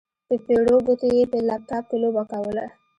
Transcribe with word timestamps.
په 0.27 0.35
پېړو 0.45 0.75
ګوتو 0.85 1.07
يې 1.17 1.23
په 1.31 1.37
لپټاپ 1.49 1.83
کې 1.89 1.97
لوبه 2.03 2.23
کوله. 2.31 2.65